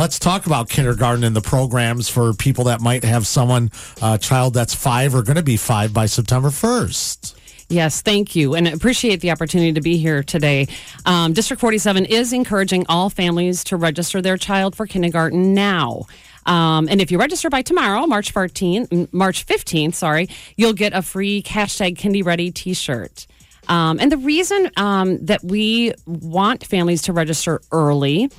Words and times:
Let's 0.00 0.20
talk 0.20 0.46
about 0.46 0.68
kindergarten 0.68 1.24
and 1.24 1.34
the 1.34 1.40
programs 1.40 2.08
for 2.08 2.32
people 2.32 2.62
that 2.64 2.80
might 2.80 3.02
have 3.02 3.26
someone, 3.26 3.72
a 4.00 4.04
uh, 4.04 4.18
child 4.18 4.54
that's 4.54 4.72
five 4.72 5.12
or 5.12 5.24
going 5.24 5.38
to 5.38 5.42
be 5.42 5.56
five 5.56 5.92
by 5.92 6.06
September 6.06 6.50
1st. 6.50 7.34
Yes, 7.68 8.00
thank 8.00 8.36
you, 8.36 8.54
and 8.54 8.68
appreciate 8.68 9.20
the 9.22 9.32
opportunity 9.32 9.72
to 9.72 9.80
be 9.80 9.96
here 9.96 10.22
today. 10.22 10.68
Um, 11.04 11.32
District 11.32 11.60
47 11.60 12.04
is 12.04 12.32
encouraging 12.32 12.86
all 12.88 13.10
families 13.10 13.64
to 13.64 13.76
register 13.76 14.22
their 14.22 14.36
child 14.36 14.76
for 14.76 14.86
kindergarten 14.86 15.52
now. 15.52 16.04
Um, 16.46 16.86
and 16.88 17.00
if 17.00 17.10
you 17.10 17.18
register 17.18 17.50
by 17.50 17.62
tomorrow, 17.62 18.06
March 18.06 18.32
14th, 18.32 19.12
March 19.12 19.46
15th, 19.46 19.96
sorry, 19.96 20.28
you'll 20.56 20.74
get 20.74 20.92
a 20.92 21.02
free 21.02 21.42
hashtag 21.42 21.96
Kindy 21.96 22.24
Ready 22.24 22.52
T-shirt. 22.52 23.26
Um, 23.66 23.98
and 23.98 24.12
the 24.12 24.16
reason 24.16 24.70
um, 24.76 25.26
that 25.26 25.42
we 25.42 25.92
want 26.06 26.64
families 26.64 27.02
to 27.02 27.12
register 27.12 27.60
early 27.72 28.30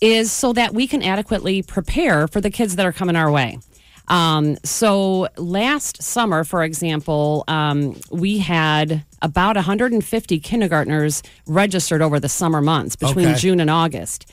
is 0.00 0.30
so 0.30 0.52
that 0.52 0.74
we 0.74 0.86
can 0.86 1.02
adequately 1.02 1.62
prepare 1.62 2.28
for 2.28 2.40
the 2.40 2.50
kids 2.50 2.76
that 2.76 2.86
are 2.86 2.92
coming 2.92 3.16
our 3.16 3.30
way. 3.30 3.58
Um, 4.08 4.56
so 4.64 5.28
last 5.36 6.02
summer, 6.02 6.44
for 6.44 6.64
example, 6.64 7.44
um, 7.46 7.96
we 8.10 8.38
had 8.38 9.04
about 9.20 9.56
150 9.56 10.40
kindergartners 10.40 11.22
registered 11.46 12.00
over 12.00 12.18
the 12.18 12.28
summer 12.28 12.60
months 12.60 12.96
between 12.96 13.28
okay. 13.28 13.38
June 13.38 13.60
and 13.60 13.70
August. 13.70 14.30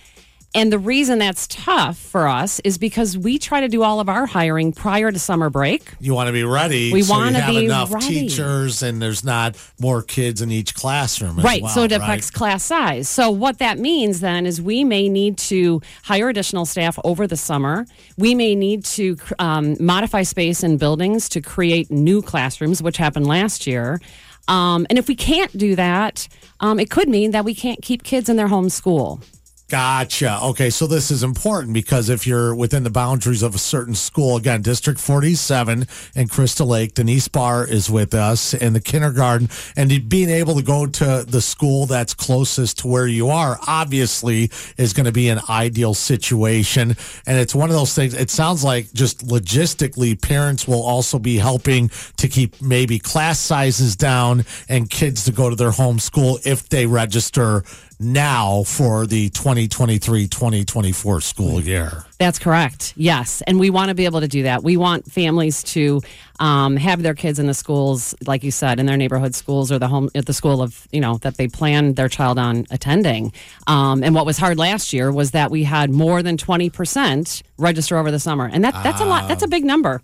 And 0.55 0.71
the 0.71 0.79
reason 0.79 1.19
that's 1.19 1.47
tough 1.47 1.97
for 1.97 2.29
us 2.29 2.61
is 2.61 2.77
because 2.77 3.17
we 3.17 3.37
try 3.37 3.59
to 3.59 3.67
do 3.67 3.83
all 3.83 3.99
of 3.99 4.07
our 4.07 4.25
hiring 4.25 4.71
prior 4.71 5.11
to 5.11 5.19
summer 5.19 5.49
break. 5.49 5.91
You 5.99 6.13
want 6.13 6.27
to 6.27 6.33
be 6.33 6.45
ready. 6.45 6.93
We 6.93 7.01
so 7.01 7.13
want 7.13 7.35
to 7.35 7.45
be 7.45 7.65
enough 7.65 7.91
ready. 7.91 8.07
teachers, 8.07 8.81
and 8.81 9.01
there's 9.01 9.25
not 9.25 9.57
more 9.81 10.01
kids 10.01 10.41
in 10.41 10.51
each 10.51 10.73
classroom. 10.73 11.37
right. 11.39 11.61
Well, 11.61 11.73
so 11.73 11.83
it 11.83 11.91
right? 11.91 12.01
affects 12.01 12.31
class 12.31 12.63
size. 12.63 13.09
So 13.09 13.31
what 13.31 13.59
that 13.59 13.79
means 13.79 14.21
then 14.21 14.45
is 14.45 14.61
we 14.61 14.85
may 14.85 15.09
need 15.09 15.37
to 15.39 15.81
hire 16.03 16.29
additional 16.29 16.65
staff 16.65 16.97
over 17.03 17.27
the 17.27 17.35
summer. 17.35 17.85
We 18.17 18.33
may 18.33 18.55
need 18.55 18.85
to 18.85 19.17
um, 19.39 19.75
modify 19.81 20.23
space 20.23 20.63
in 20.63 20.77
buildings 20.77 21.27
to 21.29 21.41
create 21.41 21.91
new 21.91 22.21
classrooms, 22.21 22.81
which 22.81 22.95
happened 22.95 23.27
last 23.27 23.67
year. 23.67 23.99
Um, 24.47 24.87
and 24.89 24.97
if 24.97 25.09
we 25.09 25.15
can't 25.15 25.55
do 25.57 25.75
that, 25.75 26.29
um, 26.61 26.79
it 26.79 26.89
could 26.89 27.09
mean 27.09 27.31
that 27.31 27.43
we 27.43 27.53
can't 27.53 27.81
keep 27.81 28.03
kids 28.03 28.29
in 28.29 28.37
their 28.37 28.47
home 28.47 28.69
school. 28.69 29.19
Gotcha. 29.67 30.39
Okay, 30.43 30.69
so 30.69 30.85
this 30.85 31.09
is 31.09 31.23
important 31.23 31.73
because 31.73 32.07
if 32.07 32.27
you're 32.27 32.53
within 32.53 32.83
the 32.83 32.91
boundaries 32.91 33.41
of 33.41 33.55
a 33.55 33.57
certain 33.57 33.95
school, 33.95 34.37
again, 34.37 34.61
District 34.61 34.99
47 34.99 35.87
in 36.13 36.27
Crystal 36.27 36.67
Lake, 36.67 36.93
Denise 36.93 37.27
Barr 37.27 37.65
is 37.65 37.89
with 37.89 38.13
us 38.13 38.53
in 38.53 38.73
the 38.73 38.79
kindergarten, 38.79 39.49
and 39.75 40.07
being 40.07 40.29
able 40.29 40.53
to 40.53 40.61
go 40.61 40.85
to 40.85 41.25
the 41.27 41.41
school 41.41 41.87
that's 41.87 42.13
closest 42.13 42.77
to 42.79 42.87
where 42.87 43.07
you 43.07 43.29
are, 43.29 43.57
obviously, 43.65 44.51
is 44.77 44.93
going 44.93 45.07
to 45.07 45.11
be 45.11 45.29
an 45.29 45.39
ideal 45.49 45.95
situation. 45.95 46.95
And 47.25 47.39
it's 47.39 47.55
one 47.55 47.71
of 47.71 47.75
those 47.75 47.95
things. 47.95 48.13
It 48.13 48.29
sounds 48.29 48.63
like 48.63 48.93
just 48.93 49.25
logistically, 49.25 50.21
parents 50.21 50.67
will 50.67 50.83
also 50.83 51.17
be 51.17 51.37
helping 51.37 51.89
to 52.17 52.27
keep 52.27 52.61
maybe 52.61 52.99
class 52.99 53.39
sizes 53.39 53.95
down 53.95 54.45
and 54.69 54.91
kids 54.91 55.25
to 55.25 55.31
go 55.31 55.49
to 55.49 55.55
their 55.55 55.71
home 55.71 55.97
school 55.97 56.37
if 56.45 56.69
they 56.69 56.85
register 56.85 57.63
now 57.99 58.63
for 58.63 59.05
the 59.05 59.29
2023 59.29 60.27
2024 60.27 61.21
school 61.21 61.61
year. 61.61 62.05
That's 62.17 62.39
correct. 62.39 62.93
Yes. 62.95 63.41
And 63.47 63.59
we 63.59 63.69
want 63.69 63.89
to 63.89 63.95
be 63.95 64.05
able 64.05 64.21
to 64.21 64.27
do 64.27 64.43
that. 64.43 64.63
We 64.63 64.77
want 64.77 65.11
families 65.11 65.63
to 65.63 66.01
um, 66.39 66.77
have 66.77 67.03
their 67.03 67.13
kids 67.13 67.39
in 67.39 67.47
the 67.47 67.53
schools, 67.53 68.15
like 68.25 68.43
you 68.43 68.51
said, 68.51 68.79
in 68.79 68.85
their 68.85 68.97
neighborhood 68.97 69.35
schools 69.35 69.71
or 69.71 69.79
the 69.79 69.87
home 69.87 70.09
at 70.15 70.25
the 70.25 70.33
school 70.33 70.61
of, 70.61 70.87
you 70.91 71.01
know, 71.01 71.17
that 71.19 71.37
they 71.37 71.47
plan 71.47 71.93
their 71.93 72.09
child 72.09 72.39
on 72.39 72.65
attending. 72.71 73.33
Um, 73.67 74.03
and 74.03 74.15
what 74.15 74.25
was 74.25 74.37
hard 74.37 74.57
last 74.57 74.93
year 74.93 75.11
was 75.11 75.31
that 75.31 75.51
we 75.51 75.63
had 75.63 75.89
more 75.89 76.23
than 76.23 76.37
20% 76.37 77.43
register 77.57 77.97
over 77.97 78.11
the 78.11 78.19
summer. 78.19 78.49
And 78.51 78.63
that, 78.63 78.81
that's 78.83 79.01
a 79.01 79.05
lot. 79.05 79.27
That's 79.27 79.43
a 79.43 79.47
big 79.47 79.65
number. 79.65 80.01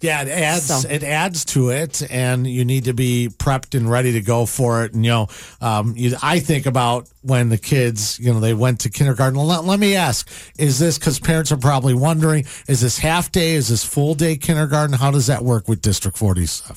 Yeah, 0.00 0.22
it 0.22 0.28
adds 0.28 0.64
so. 0.64 0.88
it 0.88 1.02
adds 1.02 1.44
to 1.46 1.70
it, 1.70 2.02
and 2.10 2.46
you 2.46 2.64
need 2.64 2.84
to 2.84 2.92
be 2.92 3.30
prepped 3.38 3.74
and 3.74 3.90
ready 3.90 4.12
to 4.12 4.20
go 4.20 4.44
for 4.44 4.84
it. 4.84 4.92
And 4.92 5.04
you 5.04 5.10
know, 5.10 5.28
um, 5.60 5.94
you, 5.96 6.14
I 6.22 6.40
think 6.40 6.66
about 6.66 7.08
when 7.22 7.48
the 7.48 7.56
kids, 7.56 8.18
you 8.20 8.30
know, 8.32 8.38
they 8.38 8.52
went 8.52 8.80
to 8.80 8.90
kindergarten. 8.90 9.38
Let, 9.38 9.64
let 9.64 9.80
me 9.80 9.96
ask: 9.96 10.30
Is 10.58 10.78
this 10.78 10.98
because 10.98 11.18
parents 11.18 11.52
are 11.52 11.56
probably 11.56 11.94
wondering? 11.94 12.44
Is 12.68 12.82
this 12.82 12.98
half 12.98 13.32
day? 13.32 13.54
Is 13.54 13.68
this 13.68 13.82
full 13.84 14.14
day 14.14 14.36
kindergarten? 14.36 14.94
How 14.94 15.10
does 15.10 15.28
that 15.28 15.42
work 15.42 15.68
with 15.68 15.80
District 15.80 16.18
Forty 16.18 16.44
Seven? 16.44 16.76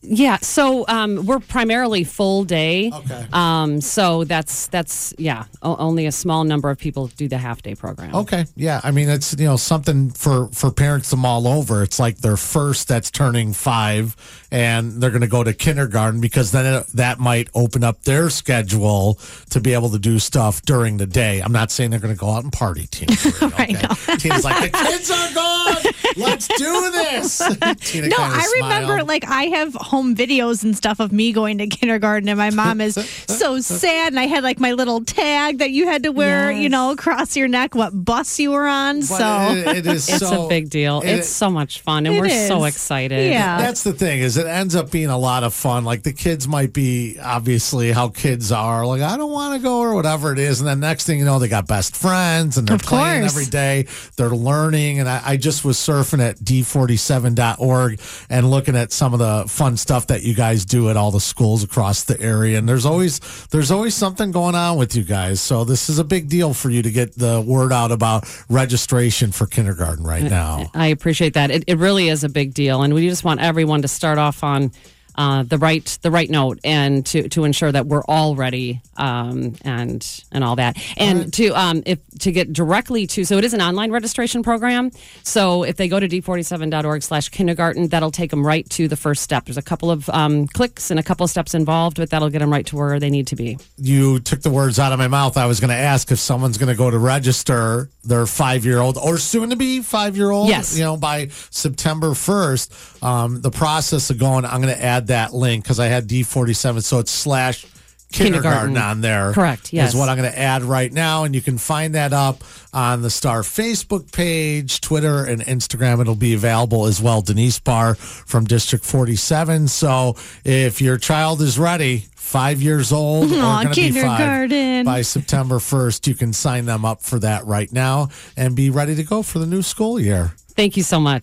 Yeah, 0.00 0.38
so 0.38 0.86
um, 0.88 1.26
we're 1.26 1.40
primarily 1.40 2.04
full 2.04 2.44
day. 2.44 2.90
Okay. 2.92 3.26
Um, 3.32 3.80
so 3.82 4.24
that's 4.24 4.68
that's 4.68 5.12
yeah, 5.18 5.44
o- 5.62 5.76
only 5.76 6.06
a 6.06 6.12
small 6.12 6.44
number 6.44 6.70
of 6.70 6.78
people 6.78 7.08
do 7.08 7.28
the 7.28 7.38
half 7.38 7.60
day 7.60 7.74
program. 7.74 8.14
Okay. 8.14 8.46
Yeah, 8.56 8.80
I 8.82 8.92
mean 8.92 9.10
it's 9.10 9.38
you 9.38 9.44
know 9.44 9.56
something 9.56 10.10
for 10.10 10.48
for 10.48 10.70
parents 10.70 11.10
to 11.10 11.16
mull 11.16 11.46
over. 11.46 11.82
It's 11.82 11.98
like 11.98 12.18
their 12.18 12.36
first 12.52 12.72
first 12.72 12.88
that's 12.88 13.10
turning 13.10 13.52
five 13.52 14.16
and 14.50 14.92
they're 14.92 15.10
going 15.10 15.22
to 15.22 15.26
go 15.26 15.42
to 15.42 15.52
kindergarten 15.52 16.20
because 16.20 16.52
then 16.52 16.66
it, 16.66 16.86
that 16.88 17.18
might 17.18 17.48
open 17.54 17.84
up 17.84 18.02
their 18.02 18.30
schedule 18.30 19.18
to 19.50 19.60
be 19.60 19.72
able 19.72 19.90
to 19.90 19.98
do 19.98 20.18
stuff 20.18 20.62
during 20.62 20.96
the 20.96 21.06
day. 21.06 21.40
I'm 21.40 21.52
not 21.52 21.70
saying 21.70 21.90
they're 21.90 22.00
going 22.00 22.14
to 22.14 22.20
go 22.20 22.30
out 22.30 22.44
and 22.44 22.52
party, 22.52 22.86
Tina. 22.90 23.12
Okay? 23.42 23.74
Tina's 24.18 24.44
like, 24.44 24.72
the 24.72 24.78
kids 24.78 25.10
are 25.10 25.34
gone. 25.34 25.76
Let's 26.16 26.46
do 26.48 26.90
this. 26.90 27.38
Tina 27.80 28.08
no, 28.08 28.16
I 28.18 28.60
remember 28.62 29.04
like 29.04 29.24
I 29.26 29.44
have 29.44 29.74
home 29.74 30.14
videos 30.14 30.62
and 30.64 30.76
stuff 30.76 31.00
of 31.00 31.12
me 31.12 31.32
going 31.32 31.58
to 31.58 31.66
kindergarten 31.66 32.28
and 32.28 32.38
my 32.38 32.50
mom 32.50 32.80
is 32.80 32.94
so 33.28 33.60
sad. 33.60 34.12
And 34.12 34.20
I 34.20 34.26
had 34.26 34.44
like 34.44 34.60
my 34.60 34.72
little 34.72 35.04
tag 35.04 35.58
that 35.58 35.70
you 35.70 35.86
had 35.86 36.04
to 36.04 36.12
wear, 36.12 36.50
yes. 36.50 36.62
you 36.62 36.68
know, 36.68 36.92
across 36.92 37.36
your 37.36 37.48
neck, 37.48 37.74
what 37.74 37.92
bus 37.92 38.38
you 38.38 38.52
were 38.52 38.66
on. 38.66 39.00
But 39.00 39.06
so 39.06 39.48
it, 39.50 39.78
it 39.78 39.86
is 39.86 40.08
it's 40.08 40.18
so, 40.18 40.46
a 40.46 40.48
big 40.48 40.70
deal. 40.70 41.00
It, 41.00 41.10
it's 41.10 41.28
so 41.28 41.50
much 41.50 41.80
fun 41.80 42.06
and 42.06 42.18
we're 42.18 42.28
is. 42.42 42.48
so 42.48 42.64
excited. 42.64 43.30
Yeah. 43.30 43.58
That's 43.58 43.82
the 43.82 43.92
thing 43.92 44.20
is 44.20 44.36
it 44.36 44.46
ends 44.46 44.74
up 44.74 44.90
being 44.90 45.08
a 45.08 45.18
lot 45.18 45.44
of 45.44 45.54
fun. 45.54 45.84
Like 45.84 46.02
the 46.02 46.12
kids 46.12 46.46
might 46.46 46.72
be 46.72 47.18
obviously 47.20 47.92
how 47.92 48.08
kids 48.08 48.52
are. 48.52 48.86
Like 48.86 49.02
I 49.02 49.16
don't 49.16 49.32
want 49.32 49.54
to 49.54 49.62
go 49.62 49.80
or 49.80 49.94
whatever 49.94 50.32
it 50.32 50.38
is, 50.38 50.60
and 50.60 50.68
then 50.68 50.80
next 50.80 51.06
thing 51.06 51.18
you 51.18 51.24
know, 51.24 51.38
they 51.38 51.48
got 51.48 51.66
best 51.66 51.96
friends 51.96 52.58
and 52.58 52.66
they're 52.66 52.76
of 52.76 52.82
playing 52.82 53.22
course. 53.22 53.32
every 53.32 53.46
day. 53.46 53.86
They're 54.16 54.30
learning, 54.30 55.00
and 55.00 55.08
I, 55.08 55.22
I 55.24 55.36
just 55.36 55.64
was 55.64 55.76
surfing 55.76 56.20
at 56.20 56.38
d47.org 56.38 58.00
and 58.28 58.50
looking 58.50 58.76
at 58.76 58.92
some 58.92 59.12
of 59.12 59.18
the 59.18 59.44
fun 59.48 59.76
stuff 59.76 60.08
that 60.08 60.22
you 60.22 60.34
guys 60.34 60.64
do 60.64 60.90
at 60.90 60.96
all 60.96 61.10
the 61.10 61.20
schools 61.20 61.62
across 61.62 62.04
the 62.04 62.20
area. 62.20 62.58
And 62.58 62.68
there's 62.68 62.86
always 62.86 63.20
there's 63.50 63.70
always 63.70 63.94
something 63.94 64.32
going 64.32 64.54
on 64.54 64.76
with 64.76 64.94
you 64.96 65.04
guys. 65.04 65.40
So 65.40 65.64
this 65.64 65.88
is 65.88 65.98
a 65.98 66.04
big 66.04 66.28
deal 66.28 66.54
for 66.54 66.70
you 66.70 66.82
to 66.82 66.90
get 66.90 67.16
the 67.16 67.40
word 67.40 67.72
out 67.72 67.92
about 67.92 68.28
registration 68.48 69.32
for 69.32 69.46
kindergarten 69.46 70.04
right 70.04 70.24
uh, 70.24 70.28
now. 70.28 70.70
I 70.74 70.88
appreciate 70.88 71.34
that. 71.34 71.50
It, 71.50 71.64
it 71.66 71.78
really 71.78 72.08
is 72.08 72.24
a 72.24 72.28
big 72.32 72.54
deal, 72.54 72.82
and 72.82 72.94
we 72.94 73.08
just 73.08 73.24
want 73.24 73.40
everyone 73.40 73.82
to 73.82 73.88
start 73.88 74.18
off 74.18 74.42
on 74.42 74.72
uh, 75.14 75.42
the 75.42 75.58
right 75.58 75.98
the 76.02 76.10
right 76.10 76.28
note 76.30 76.58
and 76.64 77.04
to, 77.06 77.28
to 77.28 77.44
ensure 77.44 77.70
that 77.70 77.86
we're 77.86 78.04
all 78.04 78.36
ready 78.36 78.80
um, 78.96 79.54
and 79.62 80.24
and 80.32 80.44
all 80.44 80.56
that. 80.56 80.76
And 80.96 81.18
all 81.18 81.24
right. 81.24 81.32
to 81.34 81.48
um, 81.50 81.82
if 81.86 81.98
to 82.20 82.32
get 82.32 82.52
directly 82.52 83.06
to 83.08 83.24
so 83.24 83.38
it 83.38 83.44
is 83.44 83.54
an 83.54 83.60
online 83.60 83.90
registration 83.90 84.42
program. 84.42 84.90
So 85.22 85.64
if 85.64 85.76
they 85.76 85.88
go 85.88 86.00
to 86.00 86.08
d47.org 86.08 87.02
slash 87.02 87.28
kindergarten 87.28 87.88
that'll 87.88 88.10
take 88.10 88.30
them 88.30 88.46
right 88.46 88.68
to 88.70 88.88
the 88.88 88.96
first 88.96 89.22
step. 89.22 89.46
There's 89.46 89.56
a 89.56 89.62
couple 89.62 89.90
of 89.90 90.08
um, 90.10 90.46
clicks 90.48 90.90
and 90.90 90.98
a 90.98 91.02
couple 91.02 91.24
of 91.24 91.30
steps 91.30 91.54
involved 91.54 91.96
but 91.96 92.10
that'll 92.10 92.30
get 92.30 92.40
them 92.40 92.52
right 92.52 92.66
to 92.66 92.76
where 92.76 92.98
they 92.98 93.10
need 93.10 93.26
to 93.28 93.36
be. 93.36 93.58
You 93.76 94.20
took 94.20 94.42
the 94.42 94.50
words 94.50 94.78
out 94.78 94.92
of 94.92 94.98
my 94.98 95.08
mouth. 95.08 95.36
I 95.36 95.46
was 95.46 95.60
going 95.60 95.70
to 95.70 95.76
ask 95.76 96.10
if 96.10 96.18
someone's 96.18 96.58
going 96.58 96.68
to 96.68 96.76
go 96.76 96.90
to 96.90 96.98
register 96.98 97.90
their 98.04 98.26
five 98.26 98.64
year 98.64 98.78
old 98.78 98.98
or 98.98 99.18
soon 99.18 99.50
to 99.50 99.56
be 99.56 99.80
five 99.80 100.16
year 100.16 100.30
old 100.30 100.48
yes. 100.48 100.76
you 100.76 100.82
know 100.82 100.96
by 100.96 101.28
September 101.28 102.08
1st 102.08 103.02
um, 103.02 103.40
the 103.40 103.50
process 103.50 104.10
of 104.10 104.18
going 104.18 104.44
I'm 104.44 104.60
going 104.60 104.74
to 104.74 104.82
add 104.82 105.01
that 105.08 105.32
link 105.32 105.64
because 105.64 105.80
I 105.80 105.86
had 105.86 106.08
D47. 106.08 106.82
So 106.82 106.98
it's 106.98 107.10
slash 107.10 107.66
kindergarten, 108.12 108.74
kindergarten, 108.74 108.76
on 108.76 109.00
there. 109.00 109.32
Correct. 109.32 109.72
Yes. 109.72 109.90
Is 109.90 109.98
what 109.98 110.08
I'm 110.08 110.16
going 110.16 110.30
to 110.30 110.38
add 110.38 110.62
right 110.62 110.92
now. 110.92 111.24
And 111.24 111.34
you 111.34 111.40
can 111.40 111.58
find 111.58 111.94
that 111.94 112.12
up 112.12 112.44
on 112.72 113.02
the 113.02 113.10
Star 113.10 113.42
Facebook 113.42 114.12
page, 114.12 114.80
Twitter, 114.80 115.24
and 115.24 115.42
Instagram. 115.42 116.00
It'll 116.00 116.14
be 116.14 116.34
available 116.34 116.86
as 116.86 117.00
well. 117.00 117.22
Denise 117.22 117.58
Barr 117.58 117.94
from 117.94 118.44
District 118.44 118.84
47. 118.84 119.68
So 119.68 120.16
if 120.44 120.80
your 120.80 120.98
child 120.98 121.40
is 121.40 121.58
ready, 121.58 122.06
five 122.14 122.62
years 122.62 122.92
old 122.92 123.30
Aww, 123.30 123.70
or 123.70 123.74
kindergarten. 123.74 124.84
by 124.84 125.02
September 125.02 125.56
1st, 125.56 126.06
you 126.06 126.14
can 126.14 126.32
sign 126.32 126.64
them 126.64 126.84
up 126.84 127.02
for 127.02 127.18
that 127.18 127.44
right 127.44 127.70
now 127.72 128.08
and 128.36 128.56
be 128.56 128.70
ready 128.70 128.94
to 128.94 129.02
go 129.02 129.22
for 129.22 129.38
the 129.38 129.46
new 129.46 129.60
school 129.62 130.00
year. 130.00 130.32
Thank 130.54 130.76
you 130.76 130.82
so 130.82 131.00
much. 131.00 131.20